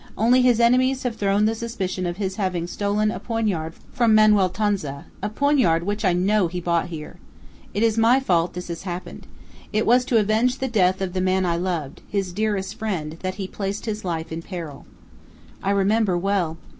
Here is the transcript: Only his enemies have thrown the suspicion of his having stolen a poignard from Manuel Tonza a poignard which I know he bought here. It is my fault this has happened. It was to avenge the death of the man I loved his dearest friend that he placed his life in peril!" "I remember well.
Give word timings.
Only 0.17 0.41
his 0.41 0.59
enemies 0.59 1.03
have 1.03 1.15
thrown 1.17 1.45
the 1.45 1.53
suspicion 1.53 2.07
of 2.07 2.17
his 2.17 2.37
having 2.37 2.65
stolen 2.65 3.11
a 3.11 3.19
poignard 3.19 3.75
from 3.93 4.15
Manuel 4.15 4.49
Tonza 4.49 5.05
a 5.21 5.29
poignard 5.29 5.83
which 5.83 6.03
I 6.03 6.11
know 6.11 6.47
he 6.47 6.59
bought 6.59 6.87
here. 6.87 7.17
It 7.75 7.83
is 7.83 7.99
my 7.99 8.19
fault 8.19 8.53
this 8.53 8.69
has 8.69 8.81
happened. 8.81 9.27
It 9.71 9.85
was 9.85 10.03
to 10.05 10.17
avenge 10.17 10.57
the 10.57 10.67
death 10.67 11.01
of 11.01 11.13
the 11.13 11.21
man 11.21 11.45
I 11.45 11.55
loved 11.57 12.01
his 12.09 12.33
dearest 12.33 12.73
friend 12.79 13.15
that 13.21 13.35
he 13.35 13.47
placed 13.47 13.85
his 13.85 14.03
life 14.03 14.31
in 14.31 14.41
peril!" 14.41 14.87
"I 15.61 15.69
remember 15.69 16.17
well. 16.17 16.57